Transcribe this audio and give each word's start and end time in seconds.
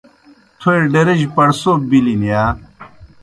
تھوئے 0.59 0.79
ڈیرِجیْ 0.93 1.27
پڑسوب 1.35 1.79
بِلِن 1.89 2.21
یا؟ 2.31 2.43